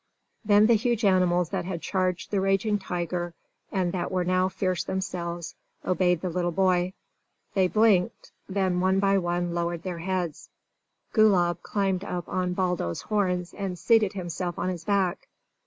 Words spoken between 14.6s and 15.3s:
his back.